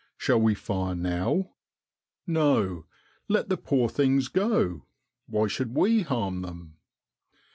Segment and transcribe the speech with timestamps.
[0.17, 1.51] Shall we fire now?
[2.25, 2.85] No!
[3.27, 4.87] let the poor things go,
[5.27, 6.77] why should we harm them